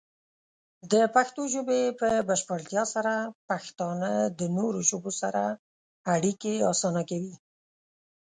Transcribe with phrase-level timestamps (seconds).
[0.91, 3.13] د پښتو ژبې په بشپړتیا سره،
[3.49, 5.43] پښتانه د نورو ژبو سره
[6.15, 7.35] اړیکې اسانه کوي.